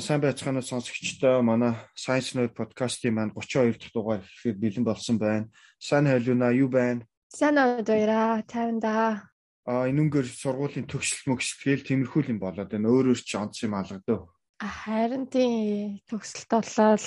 [0.00, 5.52] сайн байцгаана сонсогчдоо манай Science Nerd podcast-ийн маань 32 дахь дугаар ихэд бэлэн болсон байна.
[5.78, 7.04] Сайн хайлуна юу байна?
[7.28, 9.28] Сайн өдрөө тайванда.
[9.68, 12.88] А энүүгээр сургуулийн төгсөл мөксөлгээл тиймэрхүү юм болоод байна.
[12.88, 14.32] Өөр өөр ч онц юм алгадав.
[14.56, 17.06] Харин тийм төгсөлт болол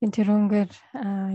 [0.00, 0.72] энэ тэрүүнгээр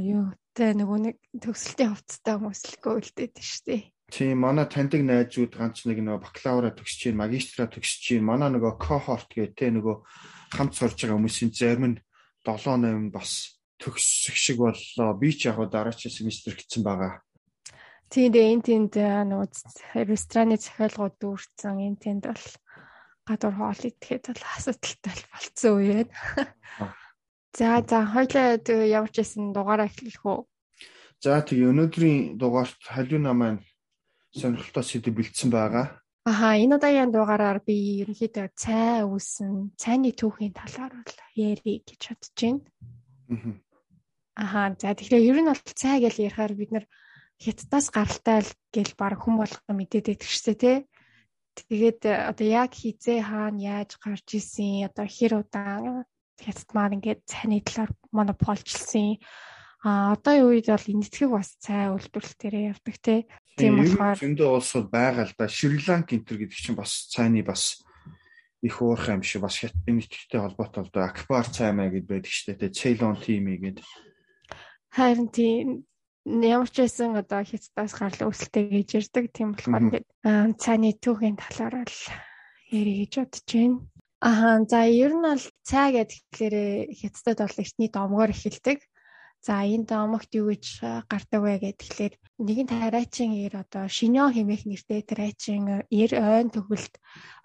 [0.01, 3.93] юу тэ нөгөө нэг төгсөлтийн хувцастай хүмүүс л гөөлдөд штеп.
[4.11, 8.75] Тийм манай таньдаг найзууд ганц нэг нөгөө бакалавра төгсөж чинь магистра төгсөж чинь манай нөгөө
[8.75, 10.03] кохорт гэх тэ нөгөө
[10.51, 12.01] хамт сурж байгаа хүмүүсийн зарим нь
[12.45, 15.17] 7 8 бас төгсөх шиг боллоо.
[15.17, 17.23] Би ч яг дараач семестр гэсэн байгаа.
[18.11, 18.93] Тийм дээ энэ тэнд
[19.31, 22.47] нөгөө рестораны захиалгууд дүүрсэн энэ тэнд бол
[23.23, 26.91] гадуур хоол идэхэд бол асуудалтай болцсон үе байна.
[27.55, 30.39] За за хоёлаа ямар ч байсан дугаараа эхлэх үү.
[31.23, 33.63] За тэгээ өнөөдрийн дугаарт халиуна маань
[34.35, 36.00] сонирхолтой сэдв бэлдсэн байгаа.
[36.21, 42.37] Аха энэ удаагийн дугаараар би ерөнхийдөө цай үүсэн цайны түүхийн талаар бол ярих гэж бодож
[42.37, 43.57] байна.
[44.37, 46.85] Аха за тэгэхээр ер нь бол цай гэж ярихаар бид нар
[47.41, 50.77] хятадаас гаралтай л гэл баг хүм болгоо мэдээд байдаг шээ тий.
[51.57, 56.05] Тэгээд одоо яг хизээ хаана яаж гарч исэн одоо хэр удаан
[56.37, 59.17] хятад маань ингээд цайны талаар монополчлсан
[59.81, 63.19] А одоогийн үед бол энэтхэг бас цай үйлдвэрлэлтээр явдаг тий.
[63.57, 65.47] Тийм болохоор зөндөө улсууд байгаа л да.
[65.47, 67.83] Шриланк энтер гэдэг чинь бас цайны бас
[68.61, 72.69] их уурхай юм шиг бас энэтхэгтэй холбоотой бол Акбар цай маа гэд байдаг штэ тий.
[72.71, 73.81] Ceylon тими гэд.
[74.93, 75.83] Харин тийм
[76.25, 79.25] ямар ч байсан одоо хятадаас гарал өсөлттэй гэж ярьдаг.
[79.33, 80.07] Тийм болохоор ингээд
[80.61, 82.01] цайны түүхийн талаар л
[82.69, 83.77] ярих гэж бодож байна.
[84.21, 88.79] Аа за ер нь бол цай гэхлээр хятадд бол эртний домгоор эхэлдэг.
[89.41, 90.65] За энэ домогт юу гэж
[91.09, 92.13] гардаг вэ гэхээр
[92.45, 96.93] нэгэн тарайчин ир одоо шиньон хэмээх нэртэй тарайчин ир ойн төгөлд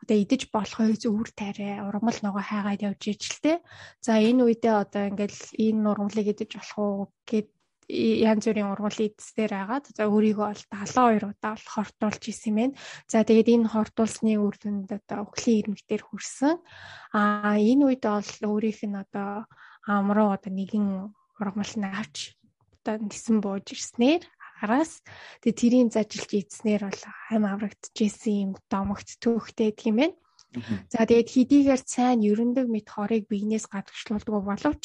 [0.04, 3.56] одоо идэж болох үз өвөр тарай ургамал нөгөө хайгаад явж ижилтэй.
[4.04, 7.48] За энэ үедээ одоо ингээл энэ ургамлыг идэж болох уу гэд
[7.88, 12.78] янз бүрийн ургал идсээр агаад за өөрийгөө бол 72 удаа бол хортуулж исэн юм байна.
[13.08, 16.58] За тэгээд энэ хортуулсны үр дүнд одоо өхлийн ирмэгтэр хүрсэн.
[17.14, 19.46] А энэ үед бол өөрийнх нь одоо
[19.86, 22.36] амруу одоо нэгэн ургамал нь авч
[22.86, 24.22] одоо нисэн бууж ирснээр
[24.62, 25.04] араас
[25.44, 30.12] тэгээ тэрийн зажилж ийдснээр бол хам аврагдчихсэн юм домогт түүхтэй тийм ээ.
[30.88, 34.84] За тэгээд хэдийгээр сайн ерөндөг мэд хорыг биенээс гадагшлуулдаг боловч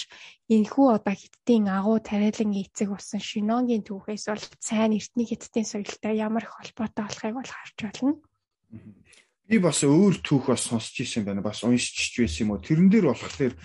[0.51, 6.43] энэхүү одоо хиттийн агуу тариалан эцэг усан шиногийн түүхээс бол сайн эртний хиттийн соёлтой ямар
[6.43, 8.19] их холбоотой болохыг бол харж байна.
[9.47, 11.39] Би бас өөр түүх бас сонсч ирсэн байна.
[11.39, 12.59] Бас уншиж байсан юм уу?
[12.59, 13.55] Тэрэн дээр болохоор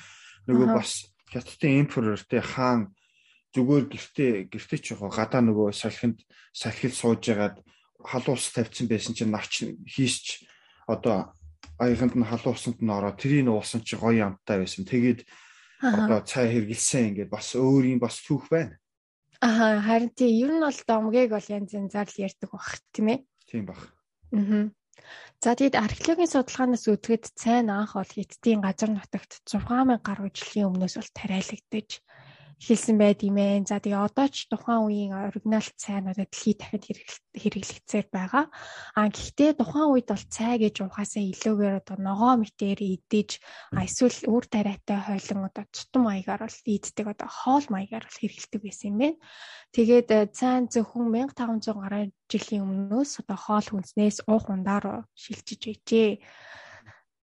[0.47, 2.97] нөгөө бас хятадын эмперор те хаан
[3.53, 7.57] зүгээр гэртээ гэртээ ч яг гадаа нөгөө салхинд салхил сууж ягаад
[8.01, 10.45] халуус тавьсан байсан чинь навч хийсч
[10.89, 11.37] одоо
[11.79, 14.85] аяганд нь халуусанд нь ороод тэрийг уусан чи гоё амттай байсан.
[14.85, 15.21] Тэгээд
[15.83, 18.77] одоо цай хэргэлсэн ингээд бас өөр юм бас түүх байна.
[19.45, 23.19] Аа харин тийм ер нь бол домгийг бол янз янзаар л ярьдаг баг тийм ээ.
[23.45, 23.81] Тийм баг.
[24.33, 24.73] Аа.
[25.43, 30.95] За тэгэд археологийн судалгаанаас үзэхэд цайн анх бол Хятадын газар нутагт 6000 гаруй жилийн өмнөөс
[30.99, 31.89] бол тариалагдаж
[32.57, 33.69] эхэлсэн байд юм ээ.
[33.69, 36.85] За тэгээ одоо ч тухайн үеийн оригинал цайнуудад дэлхийд дахинд
[37.37, 38.49] хэрэглэгдсээр байгаа.
[38.97, 43.31] А гэхдээ тухайн үед бол цай гэж ухаасаа илүүгээр одоо ногоо мэтээр идэж
[43.77, 48.89] эсвэл үр тариатай хойлон одоо тутам маягаар бол иддэг одоо хоол маягаар бол хэрэглэдэг байсан
[48.89, 49.21] юм байна.
[49.77, 56.25] Тэгээд э, цайн зөвхөн 1500 гаруй жилийн өмнөөс одоо хоол хүнснээс уух ундаар шилжиж байжээ.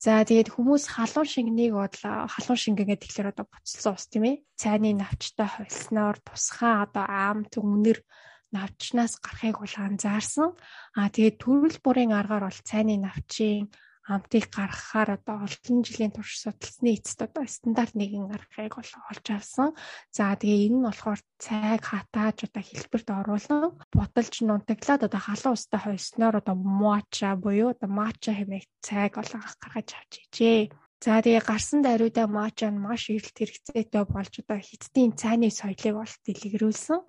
[0.02, 4.36] За тэгээд хүмүүс халуун шингэнийг бодлоо халуун шингэ гэдэг тэгэхээр одоо буцалсан ус тийм ээ.
[4.58, 8.02] Цайны навчтай холсноор тусгай одоо аам түмнэр
[8.50, 10.58] навчнаас гарахыг бол анзаарсан.
[10.98, 13.70] Аа тэгээд төрөл бүрийн аргаар бол цайны навчийн
[14.10, 19.78] амтыг гаргахаар одоо олон жилийн турш судалсны эцэст одоо стандарт нэгэн аргыг олж авсан.
[20.10, 25.80] За тэгээ энэ нь болохоор цайг хатааж одоо хэлбэрт оруулан будалж нунтаглаад одоо халуун устай
[25.82, 29.30] хойсноор одоо муача буюу одоо мача хэмээх цайг бол
[29.62, 30.74] гаргаж авч ижээ.
[31.02, 36.14] За тэгээ гарсан даруйда мача нь маш эрэлт хэрэгцээтэй болж одоо хиттийн цайны соёлыг бол
[36.22, 37.00] дэлгэрүүлсэн.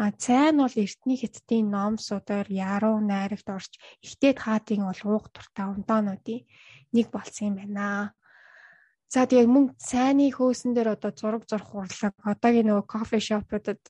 [0.00, 5.28] А цай нь бол эртний хиттийн ном судаар яруу найрагт орж ихтэйд хаатын бол ууг
[5.28, 6.40] туртаа ундаануудын
[6.96, 8.16] нэг болсон юм байна.
[9.12, 13.80] За тэгээ мөн цайны хөөсөн дээр одоо зураг зурх урлаг одоогийн нөгөө кофе шопуудад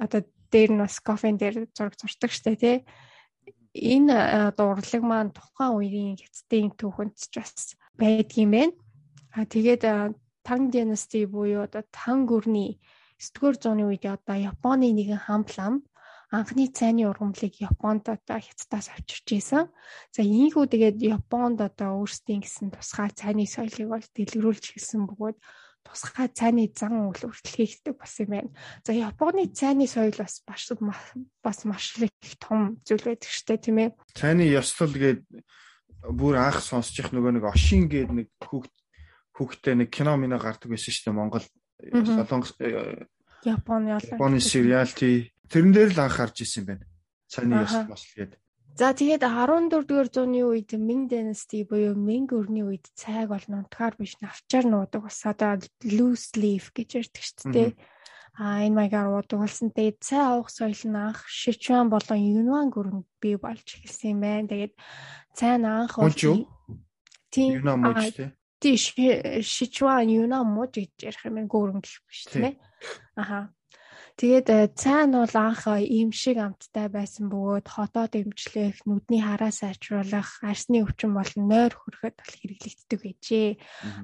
[0.00, 2.76] одоо дээр нь бас кофен дээр зураг зурдаг штэ тий
[3.76, 4.16] энэ
[4.50, 8.74] одоо урлаг маань тухайн үеийн хятадын түүхэнд ч бас байдгийм байна.
[9.32, 9.82] А тэгээд
[10.42, 12.80] Tang Dynasty буюу одоо Tang гүрний
[13.20, 15.84] 9-р зууны үед одоо Японы нэгэн хамт лам
[16.30, 19.66] анхны цайны ургамлыг Японд одоо хятадаас авчирч исэн.
[20.14, 25.36] За ийхүү тэгээд Японд одоо өөрсдийн гэсэн тусгай цайны соёлыг бол дэлгэрүүлж хэлсэн бөгөөд
[25.82, 28.50] тусгай цайны зан үйл хүртэл хийгддэг бас юм байна.
[28.86, 33.90] За Японы цайны соёл бас бас маш их том зүйл байдаг штэ тийм ээ.
[34.14, 35.20] Цайны ёслол гээд
[36.04, 38.72] бүр анх сонсчих нөгөө нэг Ошин гээд нэг хүүхд
[39.36, 41.44] хүүхдтэй нэг кино минь гардаг байсан штэ Монгол
[41.80, 42.56] Солонгос
[43.44, 46.84] Японы Японы сериал тий тэрэн дээр л анх харж исэн юм байна.
[47.28, 48.36] Цайны ёслол мос гээд.
[48.76, 53.94] За тэгээд 14 дугаар зууны үед Ming Dynasty буюу Ming өрний үед цайг бол нутгаар
[53.98, 57.70] биш навчаар нуудаг бас одоо loose leaf гэж ярьдаг шүү дээ.
[58.38, 59.70] А энэ маягаар уудаг болсон.
[59.74, 64.50] Тэгээд цай авах соёл нь анх Sichuan болон Yunnan гүрэнд бий болж эхэлсэн юм байна.
[64.50, 64.72] Тэгээд
[65.34, 65.94] цай нь анх
[67.30, 68.30] тийм Yunnan мууч тий.
[68.60, 68.76] Тий
[69.42, 71.36] Sichuan Yunnan мууч гэж ярих юм.
[71.50, 72.54] Гүрэн гэх биш тийм ээ.
[73.16, 73.52] Аха.
[74.20, 79.48] Тэгээд э, цайн бол анх э, ийм шиг амттай байсан бөгөөд хотоод имжлэх, нүдний хараа
[79.48, 83.48] сайжруулах, арсны өвчин болон нойр хөрөхөд бол хэрэглэгддэг гэжээ.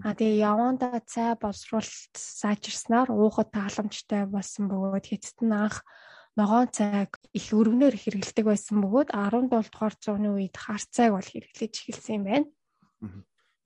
[0.09, 5.85] А тэгээ явандаа цай боловсруулалт сайжирснаар уухад тааламжтай болсон бөгөөд хэцэд нь анх
[6.33, 11.73] ногоон цайг их өргөнөөр хэрэглэдэг байсан бөгөөд 17 дугаар зууны үед хар цайг бол хэрэглэж
[11.77, 12.49] эхэлсэн юм байна.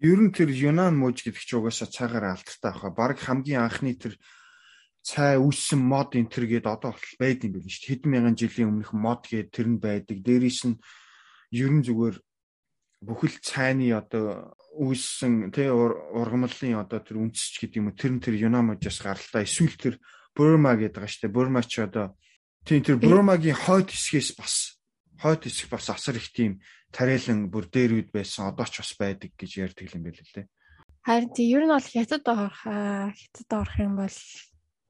[0.03, 2.91] Ер нь тэр Юнан мууж гэдэг чи угаасаа цайгаар алдартай баха.
[2.91, 4.19] Бараг хамгийн анхны тэр
[5.01, 7.97] цай үүссэн мод энтер гээд одоо байд юм биш шүү.
[7.97, 10.21] Хэдэн мянган жилийн өмнөх мод гээд тэр нь байдаг.
[10.21, 10.81] Дээрээс нь
[11.57, 12.17] ерөн зүгээр
[13.01, 18.37] бүхэл цайны одоо үүссэн тий ургамлын одоо тэр үндэсч гэдэг юм уу тэр нь тэр
[18.37, 19.95] Юнамажаас гаралтай эсвэл тэр
[20.37, 21.35] Бурма гэдэг байгаа шүү дээ.
[21.35, 22.15] Бурма ч одоо
[22.69, 24.79] тий тэр Бурмагийн хойд хэсгээс бас
[25.17, 26.61] хойд хэсэг бас асар их тийм
[26.93, 30.47] тариалан бүр дээр үед байсан одоо ч бас байдаг гэж ярьдаг юм байл лээ.
[31.03, 34.17] Харин тий ер нь бол хятад орох хятад орох юм бол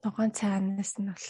[0.04, 1.26] ногоон цайнаас нь бол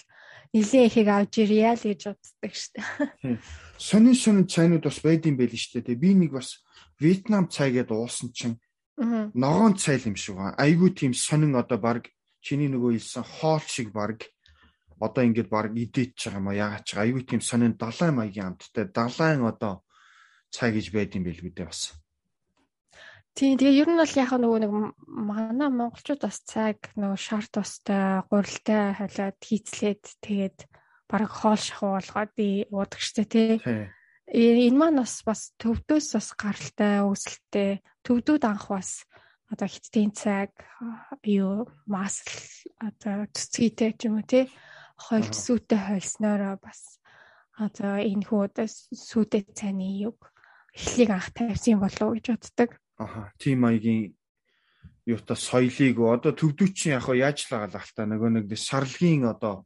[0.55, 3.39] нилийн ихийг авч ирья л гэж боддог шүү дээ.
[3.79, 5.99] Сонин сонин цайнууд бас байдсан байл шүү дээ.
[5.99, 6.63] Би нэг бас
[7.01, 8.61] Вьетнам цай гэдээ уусан чинь
[9.35, 10.55] ногоон цай юм шиг байна.
[10.59, 14.29] Айгуу тийм сонин одоо баг чиний нөгөө хэлсэн хоол шиг баг
[15.01, 18.85] одоо ингээд баг идэж байгаа юм а яагаад ч айгүй тийм сонин далайн маягийн амттай
[18.93, 19.85] далайн одоо
[20.53, 21.97] цай гэж байдсан байл гэдэг бас.
[23.35, 24.73] Тийм тэгээ ер нь бол яг нөгөө нэг
[25.07, 30.59] манай монголчууд бас цаг нөгөө шар тустай гурилтай халиад хийцлээд тэгээд
[31.11, 32.35] бараг хоол шахуу болгоод
[32.75, 33.51] уудаг штэ тий.
[34.31, 37.71] Энэ маань бас бас төвдөөс бас гаралтай өсөлттэй
[38.07, 39.07] төвдүүд анх бас
[39.51, 40.55] одоо хиттийн цаг
[41.27, 42.31] юу масл
[42.79, 44.47] одоо цэцгийтэй ч юм уу тий
[44.95, 47.03] хойлт сүтэ хойлснороо бас
[47.59, 50.19] одоо энэ хүү одоо сүтэ цайны юг
[50.77, 52.71] эхлийг анх тавьсан болов уу гэж боддог.
[53.01, 54.13] Аха, тийм маягийн
[55.09, 59.65] юутай соёлыг одоо төвдүүчин яг яаж л байгаа л та нөгөө нэг шарлгийн одоо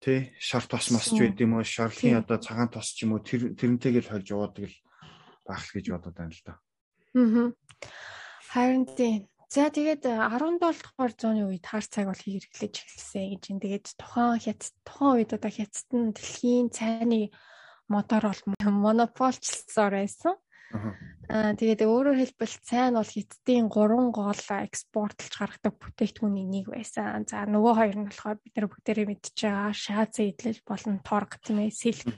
[0.00, 3.52] тий шар тос мосч байд юм уу шарлгийн одоо цагаан тос ч юм уу тэр
[3.52, 4.76] тэрнтэйгэл хольж уудаг л
[5.44, 6.54] байх л гэж бодод байна л да.
[7.18, 7.52] Аа.
[8.48, 9.28] Харин тийм.
[9.48, 13.58] За тэгээд 17 дугаар зууны үед хар цаг бол хэрэглэж эхэлсэн гэж юм.
[13.64, 17.32] Тэгээд тухайн хят тухайн үед одоо хятад нь дэлхийн цайны
[17.88, 20.36] мотор бол монополчлсоор байсан.
[21.28, 27.24] Аа тэгээд өөрөөр хэлбэл цайн бол хятадын 3 гол экспортлж гаргадаг бүтээгдэхүүний нэг байсан.
[27.28, 31.64] За нөгөө хоёр нь болохоор бид нар бүгдээрээ мэдж байгаа шааз эдлэл болон торг тийм
[31.64, 32.08] ээ сэлг.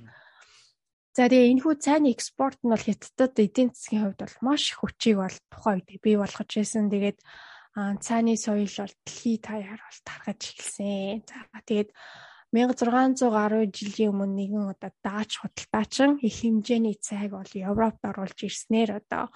[1.15, 5.17] За тэгээ энэ хүү цайны экспорт нь бол хятадд эдийн засгийн хувьд бол маш хүчийг
[5.19, 6.87] бол тухайн үед бий болгож байсан.
[6.87, 7.19] Тэгээд
[8.03, 11.27] цайны соёл бол дэлхийд таяар бол тархаж эхэлсэн.
[11.27, 11.91] За тэгээд
[12.51, 19.31] 1610 жилийн өмнө нэгэн одоо даач худалдаачин их хэмжээний цайг бол Европт оруулж ирснээр одоо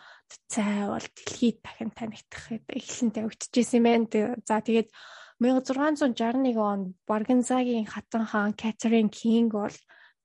[0.50, 4.35] цай бол дэлхийд дахин танигдах эхлэн тавигдчихсэн юм байна.
[4.42, 4.90] За тэгээд
[5.38, 9.76] 1661 он Барганзагийн хатан хаан Катерин Кинг бол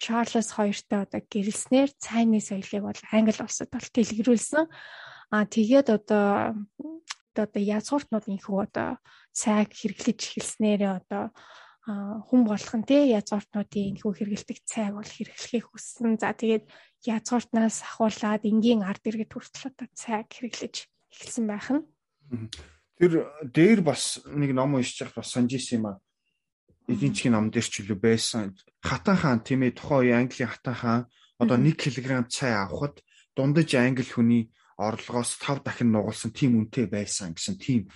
[0.01, 4.65] Чарльз хоёртой одоо гэрэлснээр цайны соёлыг бол Англи улсад бол дэлгэрүүлсэн.
[5.29, 6.57] А тэгээд одоо
[7.37, 8.97] одоо язгууртнууд инхүү одоо
[9.29, 11.29] цайг хэрэглэж эхэлснээр одоо
[12.27, 16.21] хүн болгон тий язгууртнуудын энэхүү хэрэгэлдэг цайг бол хэрэглэхийг хүссэн.
[16.21, 16.65] За тэгээд
[17.05, 21.83] язгууртнаас ахуулаад энгийн ард иргэд хүртэл одоо цайг хэрэглэж эхэлсэн байх нь.
[22.99, 26.01] Тэр дээр бас нэг ном уншиж бас санаж исэн юм а.
[26.85, 28.53] Эдийн засгийн ном дээр ч үлээ байсан.
[28.81, 31.01] Хатан хаан тийм ээ тухайн үеийн Английн хатан хаан
[31.39, 33.01] одоо 1 кг цай авахд
[33.35, 34.43] дундаж англи хүний
[34.75, 37.87] орлогоос 5 дахин нугалсан тийм үнэтэй байсан гэсэн тийм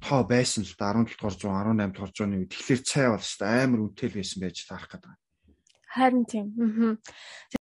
[0.00, 3.40] тоо байсан л да 17 дугаар зуун 18 дугаар зууны үед тэгэхээр цай бол шүү
[3.40, 5.12] дээ амар үнэтэй л байсан байж таарах гэдэг.
[5.96, 6.46] Харин тийм.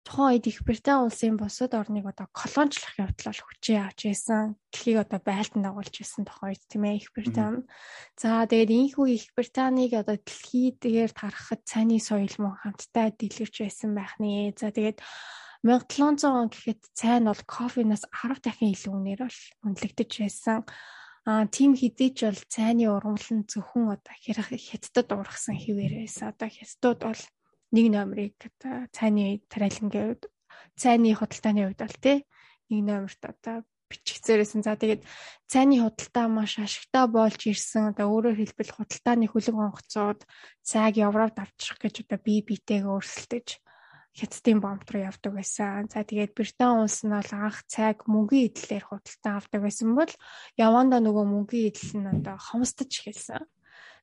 [0.08, 4.56] Тухайн үед их Британи улсын бусад орныг одоо колоничлах явдал бол хүчээ авч байсан.
[4.72, 7.60] Дэлхийг одоо байлдан дагуулж байсан тухайн үед тийм ээ их Британи.
[8.16, 13.92] За тэгээд ийхүү их Британиг одоо дэлхий дээр тарахад цайны соёл мөн хамтдаа дэлгэрч байсан
[13.92, 14.56] байх нэ.
[14.56, 15.04] За тэгээд
[15.60, 20.64] 1700 он гэхэд цайн бол кофенаас 10 дахин илүү үнээр бол үнэлэгдэж байсан.
[21.22, 26.34] Аа тийм хэдий ч бол цайны ургамал нь зөвхөн одоо хятадд ургасан хിവэр байсан.
[26.34, 27.22] Одоо хятадууд бол
[27.70, 28.34] нэг номерыг
[28.90, 30.22] цайны тариалангийн үед
[30.74, 32.26] цайны худалдааны үед бол тий
[32.74, 34.66] нэг номерт одоо бичигцээрсэн.
[34.66, 35.06] За тэгээд
[35.46, 37.94] цайны худалдаа маш ашигтай болж ирсэн.
[37.94, 40.20] Одоо өөрөөр хэлбэл худалдааны хүлэг онгоцууд
[40.66, 43.62] цайг Европт авчрах гэж одоо бие биетэйгээ өрсөлдөж
[44.12, 45.88] хятадын бомб руу явдаг байсан.
[45.88, 50.12] За тэгээд Британи улс нь бол анх цайг мөнгөний эдлээр худалдан авдаг байсан бол
[50.60, 53.42] явандаа нөгөө мөнгөний эдл нь одоо хомсдож эхэлсэн.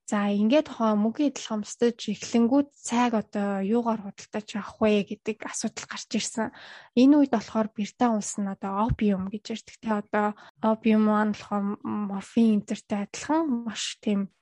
[0.09, 5.85] За ингээд тохоо мөнгөний эдл хомсдож эхлэнгүүд цайг одоо юугаар худалдаж авах вэ гэдэг асуудал
[5.85, 6.49] гарч ирсэн.
[6.97, 9.77] Энэ үед болохоор Британи улс нь одоо опиум гэж ярьдаг.
[9.77, 10.27] Тэ одоо
[10.65, 14.33] опиум маань болохоор морфин энтертэй адилхан маш тийм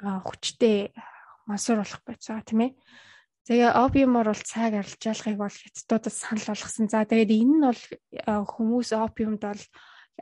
[0.00, 0.96] хүчтэй
[1.44, 2.72] масуур болох байцаа тийм ээ.
[3.48, 6.86] Тэгээ опиумор бол цайг арилжаалахыг бол хятадуудад санал болгосон.
[6.92, 7.82] За тэгээд энэ нь бол
[8.52, 9.62] хүмүүс опиумд бол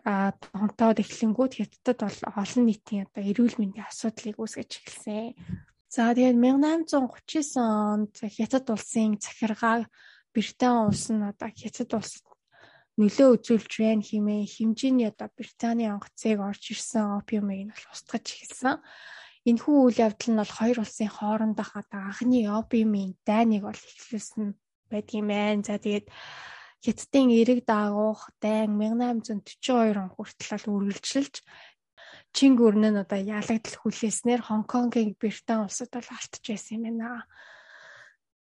[0.05, 5.35] донтоод эхлэнгүүд хятадд бол олон нийтийн одоо эрүүл мэндийн асуудлыг үүсгэж эхэлсэн.
[5.91, 9.89] За тэгээд 1839 онд хятад улсын захиргаа
[10.33, 12.29] Британи улс нь одоо хятад улсад
[12.99, 18.79] нөлөө үзүүлж байна хэмээн хэмжээний одоо Британий онгоцыг орж ирсэн опиумыг нь бол устгаж эхэлсэн.
[19.49, 24.47] Энэхүү үйл явдал нь бол хоёр улсын хоорондох одоо анхны опиумын дайныг бол эхлүүлсэн
[24.93, 25.67] байдгийм байна.
[25.67, 26.07] За тэгээд
[26.85, 31.35] Хятадын эрэг даагуух дайн 1842 он хүртэл үргэлжилж
[32.37, 37.25] Чинг өрн нь одоо ялагдал хүлээснээр Хонконгийн Британи улсад бол алтж байсан юм байна.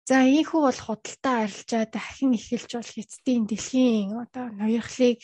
[0.09, 5.21] За ийхүү бол худалдаа арилжаа дахин эхэлж бол Хятадын дэлхийн одоо ноёрхлыг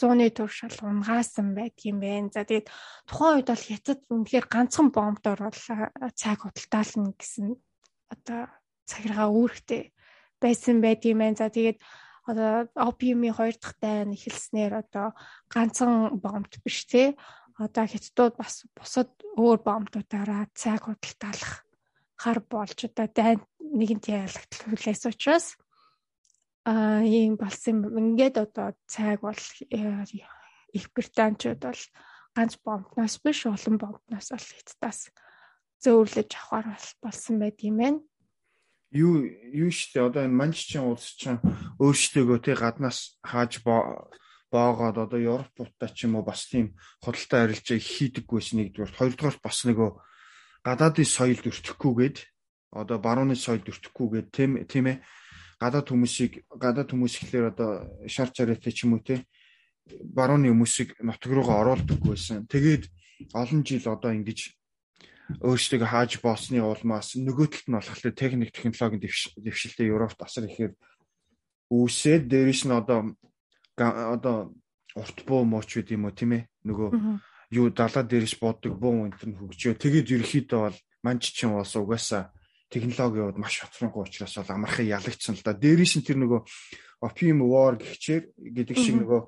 [0.00, 2.32] 100-ны туршил унгаасан байдгийм байна.
[2.32, 2.72] За тэгээд
[3.04, 5.60] тухайн үед бол Хятад үнэхээр ганцхан бомбдор бол
[6.16, 7.60] цайг худалдаална гэсэн
[8.08, 8.40] одоо
[8.88, 9.92] цагиргаа үүрэгтэй
[10.40, 11.36] байсан байдгийм байна.
[11.36, 11.78] За тэгээд
[12.24, 15.12] одоо опиумын хоёр дахь дайн эхэлснээр одоо
[15.52, 17.16] ганцхан бомбд биш те
[17.60, 21.68] одоо хятадууд бас бусад өөр бомбдуудаараа цайг худалдаалах
[22.16, 25.46] хар болж одоо дайн нэгэнт ялагдал хүлээс учраас
[26.64, 30.04] а ийм болсон ингээд одоо цайг бол э,
[30.72, 31.82] их британчууд бол
[32.36, 35.10] ганц бомбноос биш олон бомбноос бол хятадаас
[35.82, 38.00] зөөрлөж авахар болсон байт юм байна.
[38.92, 41.40] Юу юу штэ одоо энэ манччин улс чинь
[41.80, 48.48] өөрсдөө тий гаднаас хааж боогоод одоо Европуудтай ч юм уу бас тийм худалдаа арилжаа хийдэггүйс
[48.52, 49.90] нэгдүгээр хоёрдугаар бас нөгөө
[50.66, 52.16] гадаадын соёлд өртөхгүйгээд
[52.74, 54.98] одоо барууны соёлд өртөхгүйгээд тийм тийм ээ
[55.60, 57.70] гадаад хүмүүсийг гадаад хүмүүс ихлээр одоо
[58.08, 59.28] шар чараатай ч юм уу те
[60.16, 62.48] барууны хүмүүсийг нутг руугаа оруулдаггүйсэн.
[62.48, 62.84] Тэгээд
[63.36, 64.56] олон жил одоо ингэж
[65.38, 70.72] өөрсдөө хааж боосны улмаас нөгөө талд нь болохоор техник технологийн дэвшилтэд Европт асар ихээр
[71.70, 73.14] үүсээд дээрэс нь одоо
[73.78, 74.36] одоо
[74.98, 76.88] урт буу мууч үед юм уу тийм ээ нөгөө
[77.54, 82.34] юу далаа дээрээс буудаг буу энэ нь хөгжөө тэгээд ерөөхдөө бол манччин улс угаасаа
[82.70, 86.40] технологиуд маш хоцронгуй учраас бол амархан ялагдсан л да дээрээс нь тэр нөгөө
[87.02, 89.20] opium war гихчээр гэдэг шиг нөгөө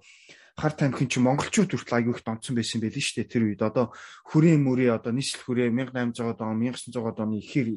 [0.56, 3.62] хар тамхин чи монголчууд хүртэл аягүй их донцсон байсан байл нь шүү дээ тэр үед.
[3.64, 3.90] Одоо
[4.28, 7.68] хүрээ мөрөө одоо нийслэл хүрээ 1800 он 1900 оны ихэр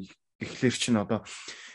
[0.44, 1.24] эхлэр чинь одоо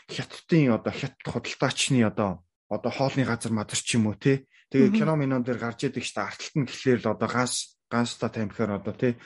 [0.07, 4.45] хятадын одоо хят худалдаачны одоо одоо хоолны газар мадар ч юм уу те.
[4.69, 6.29] Тэгээ кино минон дээр гарч идэг шүү дээ.
[6.29, 9.17] Арталт нь гэхлээр л одоо ганс ганста тамхиар одоо те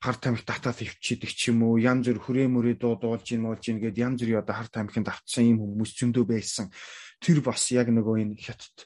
[0.00, 3.78] хар тамхи татаад ивчидэг ч юм уу янз бүр хүрээ мөрөө дуудуулж ийн муулж ийн
[3.84, 6.72] гэд янз бүрийн одоо хар тамхинд автсан юм хүмүүс зөндөө байсан.
[7.20, 8.76] Тэр бас яг нөгөө энэ хятад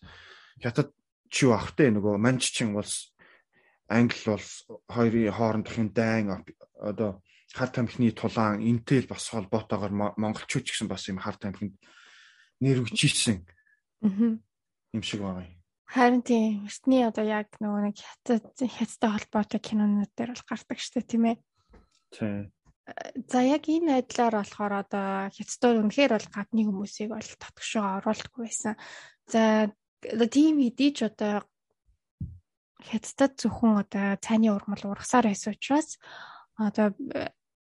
[0.59, 0.89] хятад
[1.31, 3.15] чи юу ахтай нөгөө манччин улс
[3.87, 6.43] англи улс хоёрын хоорондохын дайн
[6.83, 7.23] одоо
[7.55, 11.79] хар тамхины тулаан энтэй бас холбоотойгоор монголчууд ч гэсэн бас юм хар тамхинд
[12.59, 13.47] нэрвчилсэн
[14.95, 15.64] юм шиг байгаа юм.
[15.85, 21.05] Харин тийм эртний одоо яг нөгөө нэг хятад хятадтай холбоотой кинонууд дээр бол гардаг штэ
[21.05, 21.37] тийм ээ.
[22.11, 22.53] Тийм.
[23.31, 28.75] За яг энэ айдлаар болохоор одоо хятадууд үнэхээр бол гадны хүмүүсийг бол татгшоо оруулдаггүй байсан.
[29.29, 29.73] За
[30.05, 31.45] тийм хэдий ч одоо
[32.85, 35.97] хятадд зөвхөн одоо цайны ургамал ургасаар байсан учраас
[36.61, 36.93] одоо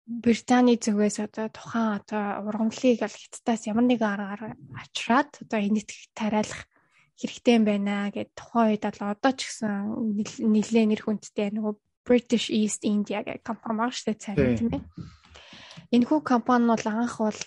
[0.10, 6.66] Британий зүгээс одоо тухайн одоо ургамлыг аль хятадаас ямар нэгэн аргаар авчраад одоо энэт тариалах
[7.22, 9.74] хэрэгтэй юм байна гэд тухайн үед бол одоо ч гэсэн
[10.42, 11.74] нэлээд нэр хүндтэй нөгөө
[12.06, 14.82] British East India гэх компани баг штэ цай тийм ээ.
[15.92, 17.42] Энэхүү компани бол анх бол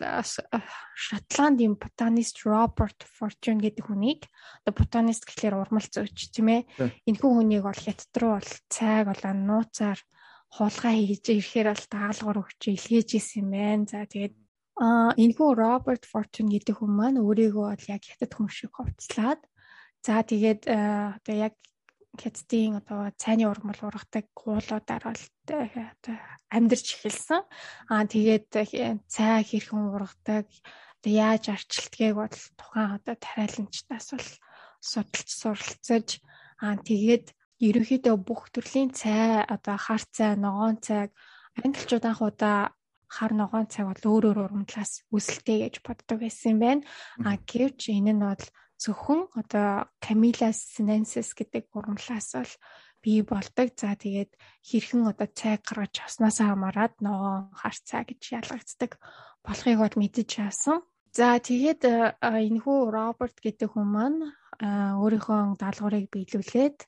[0.95, 4.29] Шотландын ботанист Роберт Форчун гэдэг хүнийг
[4.63, 6.63] одоо ботанист гэхлээр урмал зөөч тийм ээ.
[7.09, 9.99] Энэхүү хүнийг бол хятад руу бол цайг бол нууцаар
[10.55, 13.89] хулгай хийж ирэхээр бол даалгавар өгч илгээж исэн юм байна.
[13.91, 14.35] За тэгээд
[14.77, 19.41] а энэхүү Роберт Форчун гэдэг хүн маань өөрийгөө бол яг хятад хүн шиг хувцлаад
[20.05, 21.55] за тэгээд одоо яг
[22.21, 26.17] хятадын одоо цайны ургамал ургадаг гуулуудаар бол одоо
[26.53, 27.43] амьдарч эхэлсэн.
[27.91, 28.47] Аа тэгээд
[29.09, 30.47] цай хэрхэн ургадаг
[31.05, 34.31] яаж арчилдгийг бол тухайн одоо тариаланчдаас бол
[34.81, 36.09] судалж суралцаж
[36.61, 37.27] аа тэгээд
[37.65, 41.11] ерөнхийдөө бүх төрлийн цай одоо хар цай, ногоон цайг
[41.65, 42.59] англичууд анх удаа
[43.09, 46.83] хар ногоон цайг бол өөр өөр ургамлаас үсэлтэй гэж боддог байсан юм байна.
[47.27, 48.45] А гэвч энэ нь бол
[48.83, 52.53] зөвхөн одоо Camilla sinensis гэдэг ургамлаас бол
[53.05, 53.69] бий болдог.
[53.77, 54.33] За тэгээд
[54.65, 58.97] хэрхэн одоо цай гаргаж авснаас хамаарат ногоон хар цай гэж ялгагддаг
[59.45, 60.81] болохыг бол мэдэж авсан.
[61.13, 61.83] За тэгээд
[62.19, 64.21] энэхүү Роберт гэдэг хүн маань
[64.63, 66.79] өөрийнхөө даалгаврыг биелүүлээд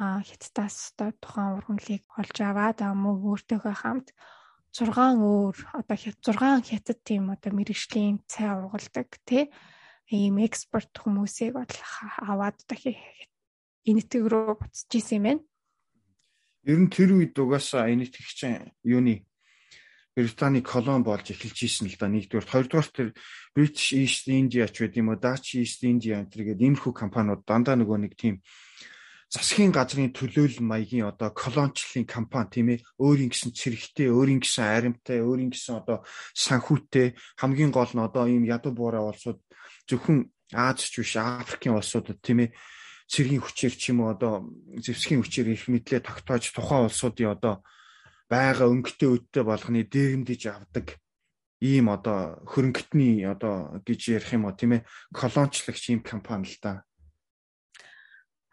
[0.00, 4.08] хятадаас одоо тухайн ургамлыг олж аваад мөн өөртөөхөө хамт
[4.72, 9.50] 6 өөр одоо 6 хятад тийм одоо мэрэгжлийн цай ургалдаг тий
[10.10, 11.74] ийм экспорт хүмүүсийг бол
[12.26, 12.98] аваад дахи
[13.86, 15.42] энэтэг рүү буцаж исэн юм байна.
[16.66, 18.38] Ер нь тэр үед угаасаа энэтгэгч
[18.84, 19.24] юуны
[20.16, 23.08] Британий колон болж эхэлж исэн л да нэгдүгээр хоёрдугаар тэр
[23.54, 27.98] British East India ч байд юм уу Dutch East India гэдэг иймэрхүү компаниуд дандаа нөгөө
[28.04, 28.42] нэг тийм
[29.30, 35.22] засгийн газрын төлөөлөл маягийн одоо колончлын компани тийм ээ өөрийн гэсэн цэрэгтэй өөрийн гэсэн аримтай
[35.22, 36.02] өөрийн гэсэн одоо
[36.34, 39.38] санхүүтэй хамгийн гол нь одоо ийм ядуу буурай улсууд
[39.86, 42.54] зөвхөн Аз ч биш Африкийн улсуудад тийм ээ
[43.06, 44.50] цэргийн хүчээр ч юм уу одоо
[44.82, 47.62] зэвсгийн хүчээр их мэдлээ тогтоож тухайн улсуудын одоо
[48.26, 50.98] байгаа өнгөтэй өдтэй болгоны дээрэмдэж авдаг
[51.62, 56.82] ийм одоо хөрөнгөтний одоо гэж ярих юм уу тийм ээ колончлагч ийм компани л да.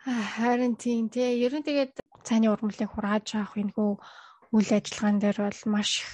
[0.08, 3.92] Харин тийм тий ер нь тэгээд цааны ургамлыг хурааж авах энэхүү
[4.56, 6.08] үйл ажиллагаан дээр бол маш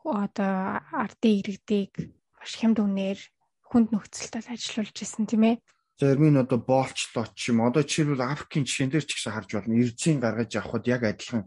[0.00, 1.92] одоо ардын иргэдийг
[2.40, 3.20] маш хямд үнээр
[3.68, 5.56] хүнд нөхцөлд ажиллаулж исэн тийм ээ.
[6.00, 7.60] Зарим нь одоо боолчлоо ч юм.
[7.60, 9.76] Одоо жишээлбэл Африкийн жишээн дээр ч гэсэн харж байна.
[9.76, 11.44] Эрзийн гаргаж авахд яг адилхан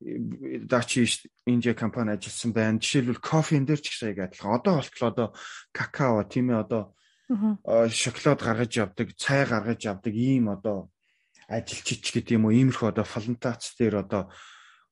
[0.00, 1.04] Дачи
[1.44, 2.80] Индия компани ажилласан байна.
[2.80, 4.56] Жишээлбэл кофен дээр ч гэсэн яг адилхан.
[4.56, 5.28] Одоо болтлоо одоо
[5.76, 6.82] какао тийм ээ одоо
[7.92, 10.88] шоколад гаргаж явдаг, цай гаргаж явдаг ийм одоо
[11.48, 14.28] ажилчич гэдэг юм уу иймэрхүү одоо фалантац дээр одоо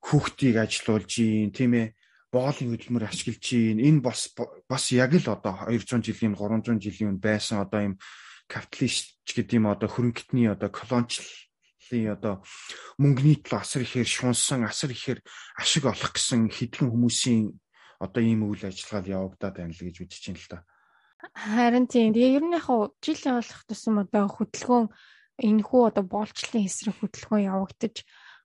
[0.00, 1.86] хүүхдийг ажилуулж ийн тийм ээ
[2.32, 3.84] боолын хөдөлмөр ашиглаж байна.
[3.84, 4.32] Энэ бас
[4.68, 7.94] бас яг л одоо 200 жилийн 300 жилийн өмнө байсан одоо юм
[8.48, 12.42] капиталист гэдэг юм одоо хөрөнгөтний одоо колоничлын одоо
[12.98, 15.20] мөнгөний төлөө асар ихээр шунсан асар ихээр
[15.60, 17.52] ашиг олох гэсэн хэдхэн хүмүүсийн
[18.00, 20.58] одоо ийм үйл ажиллагаал явагдаад байна л гэж үзэж байна л да.
[21.34, 22.12] Харин тийм.
[22.12, 22.68] Тэгээ ер нь яг
[23.00, 24.86] жилийн болох тусам одоо хөдөлгөөн
[25.40, 27.96] энэхүү одоо боолчлын эсрэг хөдөлгөөн явагдаж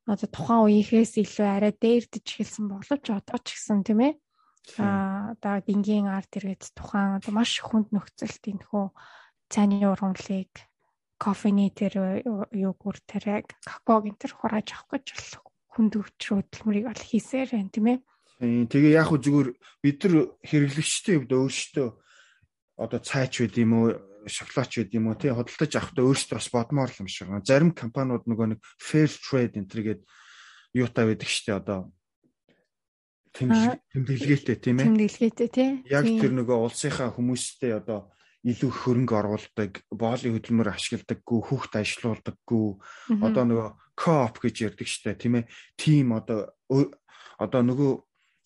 [0.08, 4.14] одоо тухайн үеийнхээс илүү арай дээрдэж эхэлсэн боловч одоо ч гэсэн тийм ээ.
[4.78, 8.86] А одоо дингийн арт иргэд тухайн одоо маш хүнд нөхцөлд энэхүү
[9.50, 10.52] цайны ургамлыг
[11.22, 16.86] кофений тэр юу гүр тэр какаог энэ төр хурааж авах гэж бол хүнд өвчрөө хөдөлмөрийг
[16.90, 18.00] бол хийсээр байна тийм ээ.
[18.42, 19.50] Тэгээ яг хөө зүгээр
[19.86, 21.90] бид нар хэрэглэгчтэй хувьд өөрсдөө
[22.82, 23.88] одоо цайч байд юм уу
[24.28, 27.30] шоколадч байд юм уу тий хөдөлтөж авахдаа өөрсдөө бас бодмоор юм шиг.
[27.46, 30.02] Зарим компаниуд нөгөө нэг fair trade энэ төргээд
[30.78, 31.90] юутай байдаг штэ одоо
[33.34, 34.88] тэмдэглэгээтэй тийм ээ.
[34.88, 35.70] Тэмдэглэгээтэй тий.
[35.88, 42.68] Яг тэр нөгөө улсынхаа хүмүүстэй одоо илүү хөрөнгө оруулдаг, боолын хөдөлмөр ашигладаггүй, хүүхд ажилуулдаггүй.
[43.22, 45.50] Одоо нөгөө коop гэж ярьдаг штэ тийм ээ.
[45.78, 46.50] Тим одоо
[47.38, 47.92] одоо нөгөө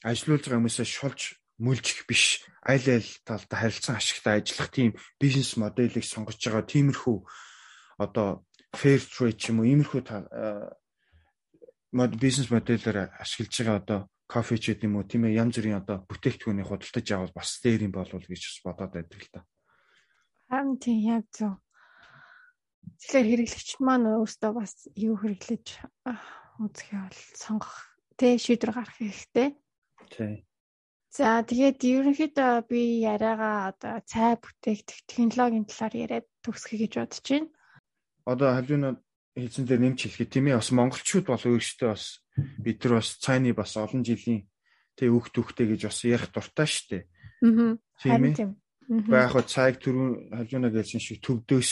[0.03, 1.21] ажилуулж байгаа хүмүүсээ шулж
[1.59, 7.17] мүлжих биш аль аль талдаа харилцан ашигтай ажиллах тийм бизнес моделийг сонгож байгаа тиймэрхүү
[8.01, 8.43] одоо
[8.75, 10.01] fair trade ч юм уу иймэрхүү
[11.95, 15.97] мод бизнес модельээр ашиглаж байгаа одоо кофе ч гэдэм үү тийм ээ янз бүрийн одоо
[16.09, 19.41] бүтээгдэхүүнийг худалдаж авал бас дээр юм болов гэж бас бодоод байдаг л да.
[20.49, 21.55] Харин тийм яг зөв.
[22.99, 25.67] Тэгэхээр хэрэглэгчд маань өөртөө бас юу хэрэглэж
[26.59, 27.75] үзэхээ бол сонгох
[28.17, 29.47] тэ шийдвэр гаргах хэрэгтэй.
[30.09, 30.41] Тийм.
[31.15, 37.47] За тэгээд ерөнхийдөө би яриагаа одоо цай бүтээгдэх технологийн талаар яриад төгсгөе гэж бодож байна.
[38.27, 38.99] Одоо хавлын
[39.39, 42.19] хэлсэн дээр нэмж хэлэхэд тийм ээ бас монголчууд бол өөрсдөө бас
[42.59, 44.43] бид нар бас цайны бас олон жилийн
[44.99, 47.03] тэг өөх түүхтэй гэж бас ярих дуртай шүү дээ.
[47.47, 47.79] Аа.
[48.03, 48.51] Тийм ээ.
[49.07, 51.71] Баах хоо цайг түрүүн хавлына гэсэн шиг төвдөөс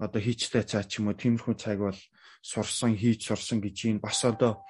[0.00, 2.00] одоо хийчтэй цай ч юм уу тиймэрхүү цайг бол
[2.40, 4.64] сурсан хийж сурсан гэж юм бас одоо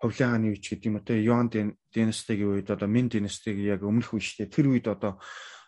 [0.00, 4.24] Ховлын хааны үеч гэдэг юм те Юан династигийн үед одоо Мин династигийн яг өмнөх үе
[4.24, 4.54] шүү дээ.
[4.56, 5.20] Тэр үед одоо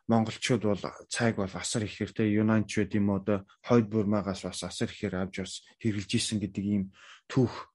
[0.08, 5.20] монголчууд бол цайг бол асар ихээр те юнанчууд юм одоо хойд бурмагаас бас асар ихээр
[5.20, 6.84] авч бас хэрэгжилж исэн гэдэг ийм
[7.28, 7.70] түүх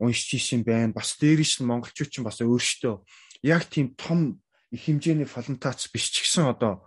[0.00, 0.96] уншиж исэн байна.
[0.96, 2.94] Бас дээрээс нь монголчууд ч бас өөрсдөө
[3.44, 6.84] яг тийм том их хэмжээний фалентац биш ч гэсэн одоо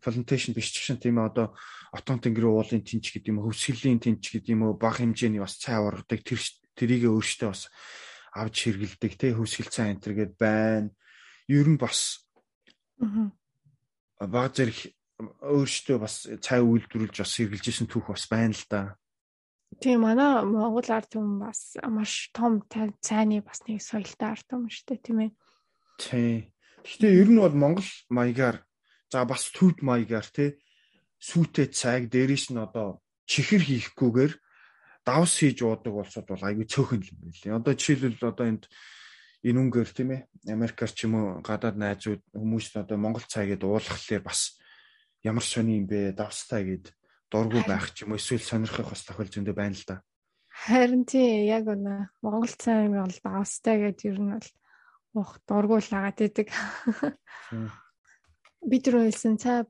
[0.00, 1.54] фаленташн биш ч гэсэн тийм одоо
[1.92, 5.78] отон тэнгэрийн уулын тэнч гэдэг юм хөвсгөлийн тэнч гэдэг юм уу бага хэмжээний бас цай
[5.78, 6.40] ургадаг тэр
[6.74, 7.70] тэрийг өөртөө бас
[8.32, 10.90] авч хэргэлдэг те хөвсгөл цай энтер гээд байна.
[11.48, 12.24] Ер нь бас
[14.18, 18.96] баг зэрэг өөртөө бас цай үйлдвэрлэж бас хэрглэж исэн түүх бас байна л да.
[19.80, 22.60] Тийм манай Монгол ард түмэн бас маш том
[23.00, 25.30] цайны бас нэг соёлтой ард түмэн шүү дээ тийм ээ.
[25.98, 26.52] Тийм.
[26.82, 28.64] Гэхдээ ер нь бол Монгол маягаар
[29.12, 30.58] за бас төвд маягаар те
[31.22, 34.32] сүйтэй цайг дээрээс нь одоо чихэр хийхгүйгээр
[35.02, 37.56] давс хийж уудаг болсод бол айгүй цөөхөн юм байли.
[37.58, 38.64] Одоо жишээлбэл одоо энд
[39.42, 40.20] энэ үнгээр тийм ээ
[40.54, 44.54] Америкаар ч юм уу гадаад найзууд хүмүүст одоо Монгол цай гэдээ уулгахлаар бас
[45.26, 46.94] ямар сони юм бэ давстай гэд
[47.26, 49.96] дургу байх ч юм уу эсвэл сонирхох бас тохиол зөндөө байна л да.
[50.46, 54.48] Харин тий яг үнэ Монгол цай юм бол давстай гэд ер нь бол
[55.18, 56.48] уух дургу л агаад идэг.
[58.62, 59.66] Бид нар хэлсэн цай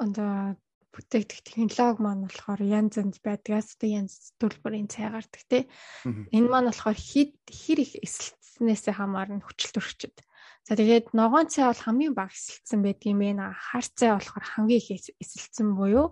[0.00, 0.56] одоо
[0.90, 5.62] бүтээгдэх технологи маань болохоор янз янз байдгаас одоо янз төлбөрийн цай гардаг тий.
[6.06, 10.16] Энэ маань болохоор хид хэр их эсэлтснээсээ хамаарна хүчил төрчөд.
[10.66, 13.38] За тэгээд ногоон цай бол хамгийн бага эсэлтсэн байдгийм бэ.
[13.54, 16.10] Хар цай болохоор хамгийн их эсэлтсэн буюу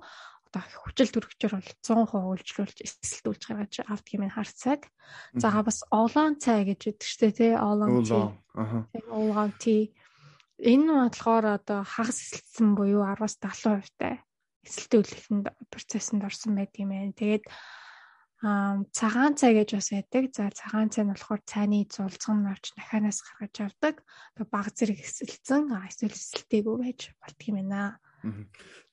[0.49, 4.89] одоо хүчил төрөгчөр бол 100% үйлчлүүлж эсэлтүүлж гаргаж авдаг юм хар цайг.
[5.37, 7.53] За бас олоон цай гэж байдаг шүү дээ тий.
[7.59, 8.25] Олоон цай.
[8.57, 8.89] Аа.
[9.13, 9.93] Олоон тий.
[10.57, 14.25] Энэ нь болохоор одоо хагас эсэлтсэн буюу 10-аас 70%
[14.69, 17.17] тай эсэлтүүлэхэд процессд орсон байдаг юм байна.
[17.17, 17.45] Тэгээд
[18.45, 20.23] аа цагаан цай гэж бас байдаг.
[20.37, 23.95] За цагаан цай нь болохоор цайны зулцган навч дахианаас гаргаж авдаг.
[24.37, 27.99] Баг зэрэг эсэлцэн эсвэл эсэлтээгүй байж болдго юм байна.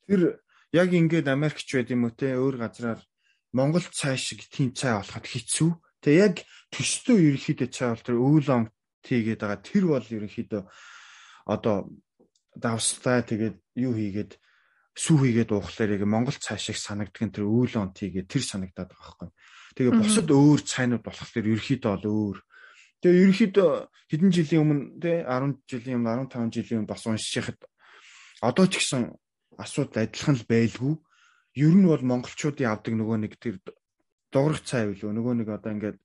[0.07, 0.39] Тэр
[0.71, 3.03] яг ингээд Америкч байд юм уу те өөр газраар
[3.51, 5.71] Монгол цай шиг тийм цай болоход хэцүү.
[6.01, 6.35] Тэгээ яг
[6.71, 8.63] төстөө ерөнхийдөө цай бол тэр өвлөн
[9.05, 9.61] тийгээд байгаа.
[9.61, 10.63] Тэр бол ерөнхийдөө
[11.45, 11.91] одоо
[12.55, 14.31] давстай тэгээд юу хийгээд
[14.95, 19.27] сүү хийгээд уухлаар яг Монгол цай шиг санагддаг тэр үйл он тийгээ тэр санагдаад байгаа
[19.27, 19.29] байхгүй.
[19.75, 22.37] Тэгээ бусад өөр цайнууд болохоор ерөөхдөө бол өөр.
[23.03, 23.69] Тэгээ ерөөхдөө
[24.07, 27.59] хэдэн жилийн өмнө те 10 жилийн өмнө 15 жилийн өмнө бас уншихад
[28.39, 29.11] одоо ч гэсэн
[29.59, 30.93] асуудал адилхан л байлгүй.
[31.59, 33.59] Ер нь бол монголчуудын авдаг нөгөө нэг тэр
[34.31, 35.99] дуурах цай билүү нөгөө нэг одоо ингээд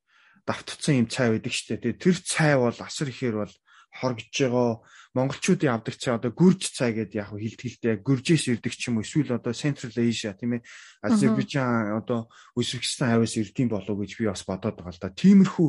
[0.47, 1.79] давтцсан юм цай байдаг штэ.
[1.79, 3.55] Тэр цай бол асар ихээр бол
[3.91, 4.71] хоргож байгаа
[5.15, 9.35] монголчуудын авдаг цай одоо гүрж цай гэдэг яг хилтгэлтэй гүржээс ирдэг ч юм уу эсвэл
[9.35, 10.67] одоо Central Asia тийм ээ
[11.03, 15.11] Азербайджан одоо Узбекистан хавьяас ирдэм болов гэж би бас бодоод байгаа л да.
[15.11, 15.69] Тиймэрхүү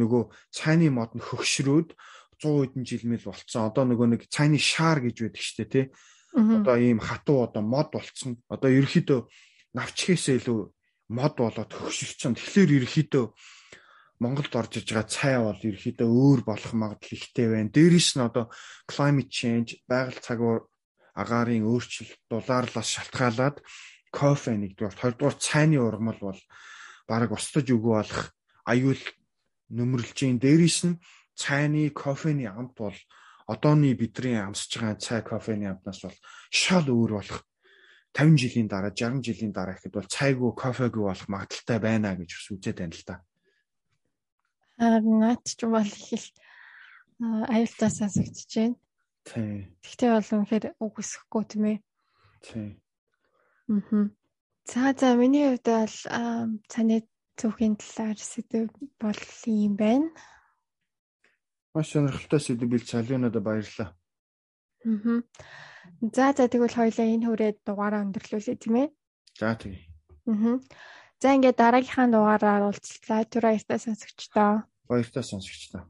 [0.00, 1.92] нөгөө цайны мод нь хөгшрөөд
[2.40, 3.68] 100 хэдэн жил мэл болцсон.
[3.68, 5.86] Одоо нөгөө нэг цайны шаар гэж байдаг шүү дээ тий.
[6.32, 8.40] Одоо ийм хатуу одоо мод болцсон.
[8.48, 9.20] Одоо ерөөхдөө
[9.76, 10.58] навчхээсээ илүү
[11.12, 12.38] мод болоод хөгшөрсөн.
[12.38, 13.24] Тэгэхээр ерөөхдөө
[14.18, 17.70] Монголд орж иж байгаа цай бол ерөөхдөө өөр болох магадлал ихтэй байна.
[17.70, 18.50] Дээрээс нь одоо
[18.90, 20.66] climate change, байгаль цагуур
[21.14, 23.56] агаарын өөрчлөлт дулаарлаас шалтгаалаад
[24.10, 26.40] кофе нэгдүгээр, хоёрдугаар цайны ургамал бол
[27.06, 28.22] бараг устж өгөө болох
[28.66, 29.02] аюул
[29.70, 30.42] нөмөрлж ийн.
[30.42, 31.00] Дээрээс нь
[31.38, 32.98] цайны кофений амт бол
[33.46, 36.18] одооны бидний амсж байгаа цай кофений амтнаас бол
[36.50, 37.40] шал өөр болох
[38.12, 42.78] 50 жилийн дараа 60 жилийн дараа ихэд бол цайгүй кофегүй болох магадaltaй байна гэж үзээд
[42.82, 43.16] байна л да.
[44.78, 46.30] Наад ч бол их
[47.18, 48.76] л аюултай сонсогдож байна.
[49.26, 49.74] Тий.
[49.82, 51.78] Тэгтээ бол үнэхээр үгүйсэхгүй тийм ээ.
[52.46, 52.68] Тий.
[53.68, 54.06] Аа.
[54.70, 55.96] За за миний хувьд бол
[56.70, 57.02] цааны
[57.34, 58.70] түүхийн талаар сэдв
[59.02, 60.08] бол юм байна.
[61.74, 63.98] Маш сонирхолтой сэдв бил цалинуудад баярлалаа.
[64.86, 65.20] Аа.
[66.14, 68.88] За за тэгвэл хоёлаа энэ хүрээд дугаараа өндөрлүүлээ тийм ээ.
[69.34, 69.90] За тэгье.
[70.30, 70.62] Аа.
[71.22, 73.26] За ингээд дараагийнхаа дугаараар уулзлаа.
[73.26, 74.62] Түр баяртай сонсогчдоо.
[74.86, 75.82] Баяртай сонсогчдоо.